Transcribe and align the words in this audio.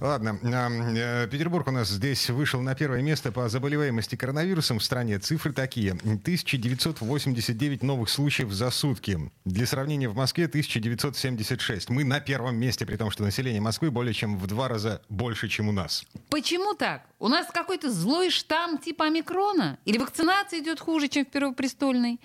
Ладно, 0.00 0.38
э, 0.42 1.28
Петербург 1.30 1.68
у 1.68 1.70
нас 1.70 1.88
здесь 1.88 2.30
вышел 2.30 2.62
на 2.62 2.74
первое 2.74 3.02
место 3.02 3.32
по 3.32 3.50
заболеваемости 3.50 4.16
коронавирусом 4.16 4.78
в 4.78 4.82
стране. 4.82 5.18
Цифры 5.18 5.52
такие. 5.52 5.92
1989 5.92 7.82
новых 7.82 8.08
случаев 8.08 8.50
за 8.50 8.70
сутки. 8.70 9.30
Для 9.44 9.66
сравнения, 9.66 10.08
в 10.08 10.16
Москве 10.16 10.46
1976. 10.46 11.90
Мы 11.90 12.04
на 12.04 12.20
первом 12.20 12.56
месте, 12.56 12.86
при 12.86 12.96
том, 12.96 13.10
что 13.10 13.24
население 13.24 13.60
Москвы 13.60 13.90
более 13.90 14.14
чем 14.14 14.38
в 14.38 14.46
два 14.46 14.68
раза 14.68 15.02
больше, 15.10 15.48
чем 15.48 15.68
у 15.68 15.72
нас. 15.72 16.06
Почему 16.30 16.72
так? 16.72 17.02
У 17.18 17.28
нас 17.28 17.46
какой-то 17.52 17.92
злой 17.92 18.30
штамм 18.30 18.78
типа 18.78 19.04
омикрона? 19.04 19.78
Или 19.84 19.98
вакцинация 19.98 20.60
идет 20.60 20.80
хуже, 20.80 21.08
чем 21.08 21.26
в 21.26 21.28
Первопрестольной? 21.28 22.20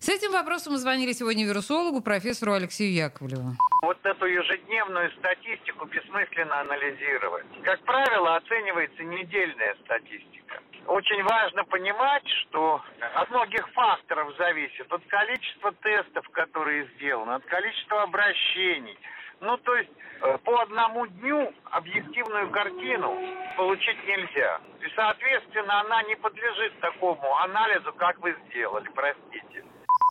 С 0.00 0.08
этим 0.08 0.30
вопросом 0.30 0.74
мы 0.74 0.78
звонили 0.78 1.12
сегодня 1.12 1.44
вирусологу, 1.44 2.00
профессору 2.00 2.52
Алексею 2.52 2.92
Яковлеву. 2.94 3.56
Вот 3.82 3.98
эту 4.04 4.26
ежедневную 4.26 5.10
статистику 5.18 5.86
бессмысленно 5.86 6.60
анализировать. 6.60 7.46
Как 7.64 7.80
правило, 7.80 8.36
оценивается 8.36 9.02
недельная 9.02 9.74
статистика. 9.84 10.62
Очень 10.86 11.22
важно 11.24 11.64
понимать, 11.64 12.26
что 12.28 12.80
от 13.14 13.28
многих 13.30 13.68
факторов 13.72 14.34
зависит. 14.38 14.90
От 14.90 15.04
количества 15.08 15.72
тестов, 15.82 16.28
которые 16.30 16.88
сделаны, 16.94 17.32
от 17.32 17.44
количества 17.46 18.04
обращений. 18.04 18.96
Ну, 19.40 19.56
то 19.58 19.74
есть 19.74 19.90
э, 20.22 20.38
по 20.38 20.62
одному 20.62 21.06
дню 21.06 21.52
объективную 21.70 22.50
картину 22.50 23.18
получить 23.56 23.98
нельзя. 24.06 24.60
И, 24.80 24.88
соответственно, 24.94 25.80
она 25.80 26.02
не 26.04 26.14
подлежит 26.16 26.78
такому 26.80 27.36
анализу, 27.38 27.92
как 27.94 28.18
вы 28.20 28.36
сделали, 28.48 28.88
простите. 28.94 29.64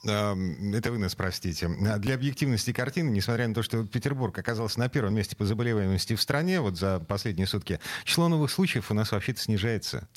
Это 0.03 0.91
вы 0.91 0.99
нас 0.99 1.15
простите. 1.15 1.67
Для 1.97 2.15
объективности 2.15 2.71
картины, 2.71 3.09
несмотря 3.09 3.47
на 3.47 3.53
то, 3.53 3.63
что 3.63 3.83
Петербург 3.85 4.37
оказался 4.37 4.79
на 4.79 4.89
первом 4.89 5.15
месте 5.15 5.35
по 5.35 5.45
заболеваемости 5.45 6.15
в 6.15 6.21
стране 6.21 6.61
вот 6.61 6.77
за 6.77 6.99
последние 6.99 7.47
сутки, 7.47 7.79
число 8.03 8.27
новых 8.27 8.51
случаев 8.51 8.91
у 8.91 8.93
нас 8.93 9.11
вообще-то 9.11 9.41
снижается. 9.41 10.07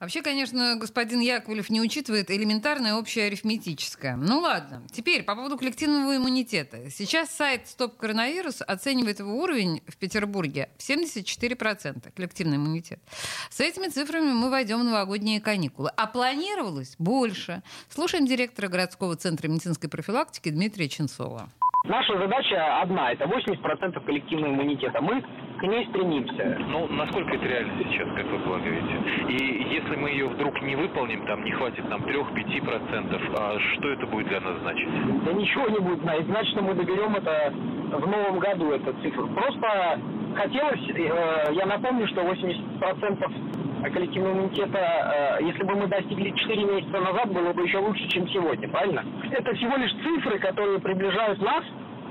Вообще, 0.00 0.22
конечно, 0.22 0.76
господин 0.76 1.18
Яковлев 1.18 1.70
не 1.70 1.80
учитывает 1.80 2.30
элементарное 2.30 2.94
общее 2.94 3.26
арифметическое. 3.26 4.14
Ну 4.14 4.38
ладно. 4.38 4.86
Теперь 4.92 5.24
по 5.24 5.34
поводу 5.34 5.58
коллективного 5.58 6.16
иммунитета. 6.16 6.88
Сейчас 6.90 7.30
сайт 7.30 7.66
Стоп 7.66 7.96
Коронавирус 7.96 8.62
оценивает 8.62 9.18
его 9.18 9.36
уровень 9.36 9.82
в 9.88 9.96
Петербурге 9.96 10.70
в 10.78 10.88
74% 10.88 12.12
коллективный 12.14 12.58
иммунитет. 12.58 13.00
С 13.50 13.58
этими 13.58 13.88
цифрами 13.88 14.30
мы 14.30 14.50
войдем 14.50 14.80
в 14.80 14.84
новогодние 14.84 15.40
каникулы. 15.40 15.90
А 15.96 16.06
планировалось 16.06 16.94
больше. 16.98 17.64
Слушаем 17.88 18.24
директора 18.24 18.68
городского 18.68 19.16
центра 19.16 19.48
медицинской 19.48 19.90
профилактики 19.90 20.50
Дмитрия 20.50 20.88
Ченцова. 20.88 21.50
Наша 21.88 22.18
задача 22.18 22.82
одна– 22.82 23.12
это 23.12 23.24
80% 23.24 24.04
коллективного 24.04 24.52
иммунитета. 24.52 25.00
Мы 25.00 25.24
к 25.58 25.62
ней 25.62 25.86
стремимся. 25.86 26.58
Ну, 26.68 26.86
насколько 26.88 27.34
это 27.34 27.46
реально 27.46 27.72
сейчас, 27.78 28.06
как 28.14 28.26
вы 28.26 28.38
полагаете? 28.40 28.94
И 29.28 29.66
если 29.72 29.96
мы 29.96 30.10
ее 30.10 30.28
вдруг 30.28 30.60
не 30.60 30.76
выполним, 30.76 31.26
там 31.26 31.42
не 31.44 31.52
хватит 31.52 31.88
нам 31.88 32.02
3-5%, 32.02 33.34
а 33.38 33.58
что 33.58 33.88
это 33.88 34.06
будет 34.06 34.28
для 34.28 34.40
нас 34.40 34.58
значить? 34.60 34.88
Да 35.24 35.32
ничего 35.32 35.66
не 35.68 35.78
будет. 35.78 36.00
Значит, 36.26 36.52
что 36.52 36.62
мы 36.62 36.74
доберем 36.74 37.16
это 37.16 37.54
в 37.54 38.06
новом 38.06 38.38
году, 38.38 38.70
эту 38.72 38.92
цифру. 39.00 39.26
Просто 39.28 39.98
хотелось, 40.36 40.90
э, 40.90 41.52
я 41.54 41.64
напомню, 41.64 42.06
что 42.08 42.20
80% 42.20 43.32
коллективного 43.92 44.32
иммунитета, 44.34 45.38
э, 45.40 45.44
если 45.44 45.62
бы 45.62 45.74
мы 45.74 45.86
достигли 45.86 46.30
4 46.36 46.64
месяца 46.64 47.00
назад, 47.00 47.32
было 47.32 47.52
бы 47.54 47.62
еще 47.62 47.78
лучше, 47.78 48.06
чем 48.08 48.28
сегодня, 48.28 48.68
правильно? 48.68 49.04
Это 49.30 49.54
всего 49.54 49.76
лишь 49.76 49.92
цифры, 50.02 50.38
которые 50.38 50.80
приближают 50.80 51.40
нас 51.40 51.64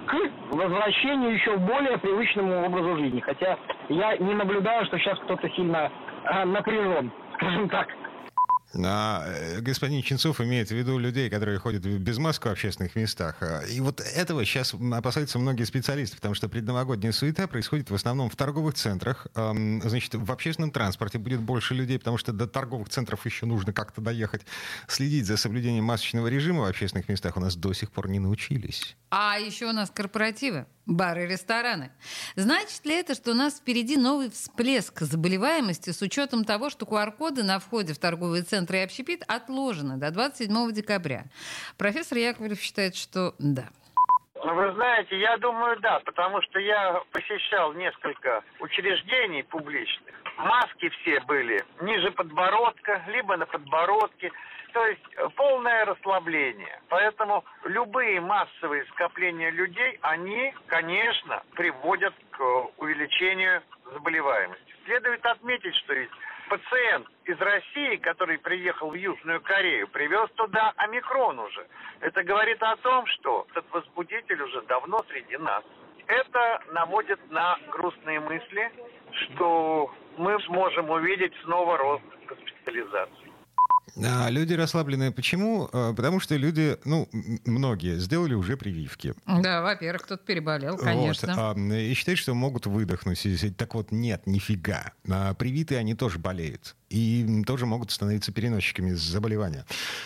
к 0.07 0.15
возвращению 0.51 1.33
еще 1.33 1.57
более 1.57 1.97
привычному 1.97 2.65
образу 2.65 2.97
жизни. 2.97 3.19
Хотя 3.19 3.57
я 3.89 4.17
не 4.17 4.33
наблюдаю, 4.33 4.85
что 4.85 4.97
сейчас 4.97 5.19
кто-то 5.19 5.49
сильно 5.49 5.91
э, 6.23 6.45
напряжен, 6.45 7.11
скажем 7.35 7.69
так. 7.69 7.87
А 8.75 9.59
господин 9.61 10.01
Ченцов 10.01 10.41
имеет 10.41 10.69
в 10.69 10.71
виду 10.71 10.97
людей, 10.97 11.29
которые 11.29 11.57
ходят 11.57 11.85
без 11.85 12.17
маски 12.17 12.47
в 12.47 12.51
общественных 12.51 12.95
местах. 12.95 13.37
А, 13.41 13.61
и 13.61 13.79
вот 13.79 14.01
этого 14.01 14.43
сейчас 14.45 14.73
опасаются 14.73 15.39
многие 15.39 15.63
специалисты, 15.63 16.17
потому 16.17 16.35
что 16.35 16.49
предновогодняя 16.49 17.11
суета 17.11 17.47
происходит 17.47 17.89
в 17.89 17.95
основном 17.95 18.29
в 18.29 18.35
торговых 18.35 18.75
центрах. 18.75 19.27
Значит, 19.33 20.15
в 20.15 20.31
общественном 20.31 20.71
транспорте 20.71 21.17
будет 21.17 21.39
больше 21.39 21.73
людей, 21.73 21.97
потому 21.97 22.17
что 22.17 22.33
до 22.33 22.47
торговых 22.47 22.89
центров 22.89 23.25
еще 23.25 23.45
нужно 23.45 23.73
как-то 23.73 24.01
доехать. 24.01 24.45
Следить 24.87 25.25
за 25.25 25.37
соблюдением 25.37 25.85
масочного 25.85 26.27
режима 26.27 26.63
в 26.63 26.65
общественных 26.65 27.09
местах 27.09 27.37
у 27.37 27.39
нас 27.39 27.55
до 27.55 27.73
сих 27.73 27.91
пор 27.91 28.09
не 28.09 28.19
научились. 28.19 28.95
А 29.09 29.37
еще 29.39 29.67
у 29.67 29.73
нас 29.73 29.89
корпоративы 29.89 30.65
бары 30.87 31.25
и 31.25 31.27
рестораны. 31.27 31.91
Значит 32.35 32.85
ли 32.85 32.95
это, 32.95 33.13
что 33.13 33.31
у 33.31 33.33
нас 33.33 33.59
впереди 33.59 33.97
новый 33.97 34.31
всплеск 34.31 35.01
заболеваемости 35.01 35.91
с 35.91 36.01
учетом 36.01 36.45
того, 36.45 36.69
что 36.69 36.85
QR-коды 36.85 37.43
на 37.43 37.59
входе 37.59 37.93
в 37.93 37.99
торговые 37.99 38.43
центры 38.43 38.79
и 38.79 38.81
общепит 38.81 39.23
отложены 39.27 39.97
до 39.97 40.09
27 40.11 40.71
декабря? 40.71 41.25
Профессор 41.77 42.17
Яковлев 42.17 42.59
считает, 42.59 42.95
что 42.95 43.35
да. 43.37 43.69
Ну, 44.43 44.53
вы 44.53 44.71
знаете, 44.73 45.19
я 45.19 45.37
думаю, 45.37 45.79
да, 45.81 45.99
потому 46.05 46.41
что 46.43 46.59
я 46.59 47.01
посещал 47.11 47.73
несколько 47.73 48.43
учреждений 48.59 49.43
публичных. 49.43 50.06
Маски 50.37 50.89
все 50.89 51.19
были 51.21 51.63
ниже 51.81 52.11
подбородка, 52.11 53.03
либо 53.07 53.37
на 53.37 53.45
подбородке. 53.45 54.31
То 54.73 54.85
есть 54.85 55.01
э, 55.15 55.27
полное 55.35 55.85
расслабление. 55.85 56.79
Поэтому 56.89 57.43
любые 57.63 58.21
массовые 58.21 58.85
скопления 58.85 59.49
людей, 59.49 59.97
они, 60.01 60.53
конечно, 60.67 61.41
приводят 61.55 62.13
к 62.31 62.41
увеличению 62.77 63.63
заболеваемости. 63.91 64.75
Следует 64.85 65.25
отметить, 65.25 65.75
что 65.77 65.93
ведь 65.93 66.11
пациент 66.49 67.07
из 67.25 67.39
России, 67.39 67.95
который 67.97 68.37
приехал 68.37 68.91
в 68.91 68.93
Южную 68.93 69.41
Корею, 69.41 69.87
привез 69.87 70.29
туда 70.35 70.73
омикрон 70.77 71.39
уже. 71.39 71.65
Это 72.01 72.23
говорит 72.23 72.61
о 72.61 72.75
том, 72.77 73.05
что 73.07 73.47
этот 73.51 73.65
возбудитель 73.71 74.41
уже 74.41 74.61
давно 74.63 75.03
среди 75.09 75.37
нас. 75.37 75.63
Это 76.07 76.61
наводит 76.71 77.19
на 77.31 77.57
грустные 77.69 78.19
мысли, 78.19 78.71
что 79.11 79.91
мы 80.17 80.37
сможем 80.45 80.89
увидеть 80.89 81.33
снова 81.43 81.77
рост 81.77 82.03
госпитализации. 82.27 83.27
А 84.05 84.29
люди 84.29 84.53
расслабленные. 84.53 85.11
Почему? 85.11 85.69
А, 85.71 85.93
потому 85.93 86.19
что 86.19 86.35
люди, 86.35 86.77
ну, 86.85 87.07
многие 87.45 87.97
сделали 87.97 88.35
уже 88.35 88.55
прививки. 88.57 89.15
Да, 89.25 89.61
во-первых, 89.61 90.03
кто-то 90.03 90.23
переболел, 90.23 90.77
конечно. 90.77 91.53
Вот, 91.53 91.57
и 91.57 91.93
считают, 91.93 92.19
что 92.19 92.35
могут 92.35 92.67
выдохнуть. 92.67 93.25
Так 93.57 93.73
вот, 93.73 93.91
нет, 93.91 94.27
нифига. 94.27 94.91
Привитые 95.39 95.79
они 95.79 95.95
тоже 95.95 96.19
болеют 96.19 96.75
и 96.89 97.43
тоже 97.45 97.65
могут 97.65 97.91
становиться 97.91 98.31
переносчиками 98.31 98.91
заболевания. 98.91 99.65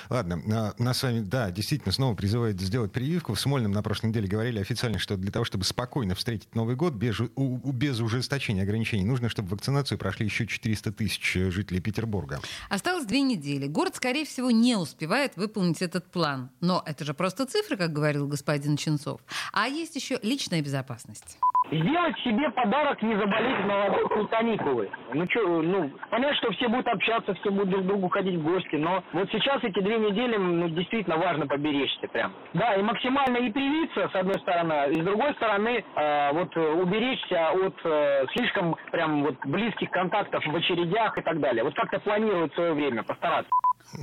Ладно, 0.10 0.74
нас 0.78 0.98
с 0.98 1.04
вами, 1.04 1.22
да, 1.22 1.52
действительно, 1.52 1.92
снова 1.92 2.16
призывают 2.16 2.60
сделать 2.60 2.92
прививку. 2.92 3.34
В 3.34 3.40
Смольном 3.40 3.72
на 3.72 3.84
прошлой 3.84 4.08
неделе 4.08 4.28
говорили 4.28 4.60
официально, 4.60 5.00
что 5.00 5.18
для 5.18 5.32
того, 5.32 5.46
чтобы 5.46 5.64
спокойно 5.64 6.16
встретить 6.16 6.54
Новый 6.56 6.76
год 6.76 6.94
без, 6.94 7.20
у, 7.20 7.72
без 7.72 8.00
ужесточения 8.00 8.64
ограничений, 8.64 9.04
нужно, 9.04 9.30
чтобы 9.30 9.50
вакцинацию 9.50 9.98
прошли 9.98 10.26
еще 10.26 10.48
400 10.48 10.92
тысяч 10.92 11.34
жителей 11.34 11.80
Петербурга. 11.82 12.40
Осталось 12.70 13.06
две 13.06 13.22
недели. 13.22 13.68
Город, 13.68 13.96
скорее 13.96 14.26
всего, 14.26 14.52
не 14.52 14.76
успевает 14.76 15.36
выполнить 15.36 15.82
этот 15.82 16.12
план. 16.12 16.50
Но 16.60 16.84
это 16.86 17.06
же 17.06 17.14
просто 17.14 17.46
цифры, 17.46 17.78
как 17.78 17.94
говорил 17.94 18.28
господин 18.28 18.78
Ченцов. 18.78 19.22
А 19.54 19.68
есть 19.68 19.96
еще 19.96 20.20
личная 20.22 20.62
безопасность. 20.62 21.38
Сделать 21.72 22.18
себе 22.20 22.50
подарок, 22.52 23.02
не 23.02 23.16
заболеть 23.16 23.66
новогодние 23.66 24.28
каникулы. 24.28 24.90
Ну 25.14 25.26
что, 25.30 25.62
ну, 25.62 25.90
понятно, 26.10 26.36
что 26.38 26.52
все 26.52 26.68
будут 26.68 26.88
общаться, 26.88 27.34
все 27.36 27.50
будут 27.50 27.70
друг 27.70 27.84
к 27.84 27.88
другу 27.88 28.10
ходить 28.10 28.36
в 28.40 28.44
гости, 28.44 28.76
но 28.76 29.02
вот 29.14 29.30
сейчас 29.32 29.64
эти 29.64 29.80
две 29.80 29.98
недели, 29.98 30.36
ну, 30.36 30.68
действительно 30.68 31.16
важно 31.16 31.48
поберечься 31.48 32.10
прям. 32.10 32.34
Да, 32.54 32.76
и 32.76 32.82
максимально 32.82 33.38
и 33.38 33.52
привиться, 33.52 34.10
с 34.10 34.16
одной 34.16 34.40
стороны, 34.42 34.92
и 34.92 35.02
с 35.02 35.06
другой 35.06 35.34
стороны, 35.36 35.84
э, 35.96 36.34
вот 36.34 36.56
уберечься 36.58 37.52
от 37.52 37.76
э, 37.86 38.26
слишком 38.36 38.76
прям 38.92 39.24
вот 39.24 39.38
близких 39.46 39.90
контактов 39.92 40.46
в 40.46 40.54
очередях 40.54 41.18
и 41.18 41.22
так 41.22 41.40
далее. 41.40 41.64
Вот 41.64 41.74
как-то 41.76 42.00
планировать 42.00 42.54
свое 42.54 42.74
время, 42.74 43.04
постараться. 43.04 43.50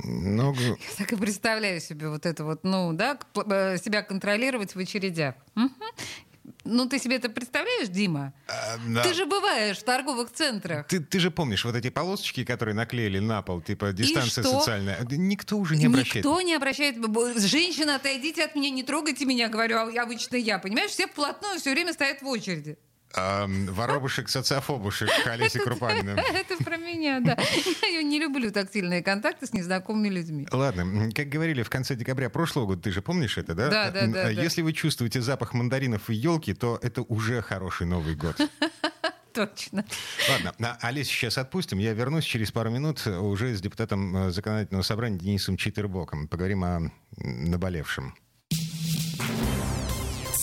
Ну, 0.05 0.53
Я 0.53 0.75
так 0.97 1.11
и 1.11 1.17
представляю 1.17 1.79
себе 1.79 2.09
вот 2.09 2.25
это 2.25 2.43
вот, 2.43 2.59
ну, 2.63 2.93
да, 2.93 3.17
э, 3.35 3.77
себя 3.77 4.01
контролировать 4.01 4.73
в 4.75 4.79
очередях. 4.79 5.35
Угу. 5.55 5.69
Ну, 6.65 6.87
ты 6.87 6.99
себе 6.99 7.15
это 7.15 7.29
представляешь, 7.29 7.87
Дима? 7.87 8.33
А, 8.47 8.77
да. 8.87 9.03
Ты 9.03 9.13
же 9.13 9.25
бываешь 9.25 9.77
в 9.77 9.83
торговых 9.83 10.31
центрах. 10.31 10.87
Ты, 10.87 10.99
ты 10.99 11.19
же 11.19 11.31
помнишь 11.31 11.63
вот 11.63 11.75
эти 11.75 11.89
полосочки, 11.89 12.43
которые 12.43 12.75
наклеили 12.75 13.19
на 13.19 13.41
пол, 13.41 13.61
типа 13.61 13.93
дистанция 13.93 14.43
социальная? 14.43 14.99
Никто 15.09 15.57
уже 15.57 15.77
не 15.77 15.85
обращает. 15.85 16.25
Никто 16.25 16.41
не 16.41 16.53
обращает. 16.53 16.97
Женщина, 17.37 17.95
отойдите 17.95 18.43
от 18.43 18.55
меня, 18.55 18.69
не 18.69 18.83
трогайте 18.83 19.25
меня, 19.25 19.47
говорю, 19.47 19.77
а 19.77 20.01
обычно 20.01 20.35
я. 20.35 20.59
Понимаешь, 20.59 20.91
все 20.91 21.07
вплотную 21.07 21.59
все 21.59 21.71
время 21.71 21.93
стоят 21.93 22.21
в 22.21 22.27
очереди. 22.27 22.77
Воробушек, 23.15 24.29
социофобушек, 24.29 25.09
Олеся 25.25 25.59
Крупанина. 25.59 26.11
Это 26.11 26.63
про 26.63 26.77
меня, 26.77 27.19
да. 27.19 27.37
Я 27.81 28.03
не 28.03 28.19
люблю 28.19 28.51
тактильные 28.51 29.01
контакты 29.01 29.47
с 29.47 29.53
незнакомыми 29.53 30.09
людьми. 30.09 30.47
Ладно, 30.51 31.11
как 31.11 31.27
говорили 31.27 31.63
в 31.63 31.69
конце 31.69 31.95
декабря 31.95 32.29
прошлого 32.29 32.67
года, 32.67 32.83
ты 32.83 32.91
же 32.91 33.01
помнишь 33.01 33.37
это, 33.37 33.55
да? 33.55 33.69
Да, 33.69 33.91
да, 33.91 34.07
да. 34.07 34.29
Если 34.29 34.61
вы 34.61 34.73
чувствуете 34.73 35.21
запах 35.21 35.53
мандаринов 35.53 36.09
и 36.09 36.15
елки, 36.15 36.53
то 36.53 36.79
это 36.81 37.01
уже 37.01 37.41
хороший 37.41 37.87
Новый 37.87 38.15
год. 38.15 38.35
Точно. 39.33 39.85
Ладно, 40.29 40.77
Олеся 40.81 41.11
сейчас 41.11 41.37
отпустим. 41.37 41.77
Я 41.79 41.93
вернусь 41.93 42.25
через 42.25 42.51
пару 42.51 42.69
минут 42.69 43.05
уже 43.07 43.55
с 43.55 43.61
депутатом 43.61 44.31
законодательного 44.31 44.83
собрания 44.83 45.17
Денисом 45.17 45.55
Читербоком. 45.55 46.27
Поговорим 46.27 46.63
о 46.63 46.91
наболевшем. 47.17 48.15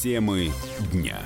Темы 0.03 0.53
дня. 0.93 1.19